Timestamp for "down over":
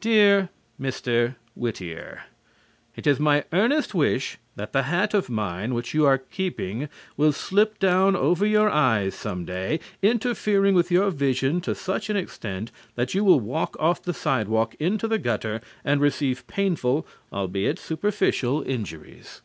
7.78-8.44